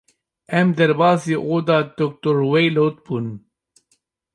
[0.59, 2.35] Em derbasî oda Dr.
[2.43, 3.27] Rweylot bûn.